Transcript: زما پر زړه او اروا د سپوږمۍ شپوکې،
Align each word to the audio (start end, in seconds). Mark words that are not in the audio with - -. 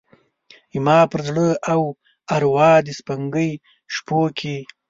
زما 0.75 0.97
پر 1.11 1.21
زړه 1.27 1.47
او 1.73 1.81
اروا 2.35 2.71
د 2.85 2.89
سپوږمۍ 2.99 3.51
شپوکې، 3.95 4.57